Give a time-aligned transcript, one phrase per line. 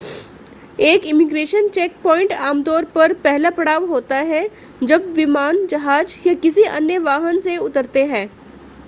[0.81, 4.47] एक immigration checkpoint आमतौर पर पहला पड़ाव होता है
[4.83, 8.27] जब विमान जहाज़ या किसी अन्य वाहन से उतरते हैं